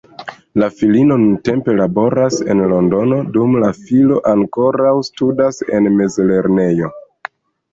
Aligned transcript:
La 0.59 0.67
filino 0.77 1.17
nuntempe 1.23 1.75
laboras 1.79 2.39
en 2.53 2.63
Londono, 2.71 3.19
dum 3.37 3.59
la 3.65 3.71
filo 3.83 4.17
ankoraŭ 4.33 4.95
studas 5.11 5.63
en 5.81 5.91
mezlernejo. 6.01 6.91